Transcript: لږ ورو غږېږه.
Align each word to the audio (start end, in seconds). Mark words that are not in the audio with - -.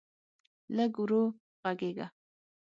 لږ 0.75 0.93
ورو 0.99 1.21
غږېږه. 1.61 2.07